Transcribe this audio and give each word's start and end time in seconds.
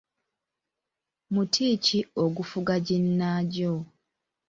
Muti 1.33 1.65
ki 1.85 1.99
ogufuga 2.23 2.75
ginnaagyo? 2.87 3.73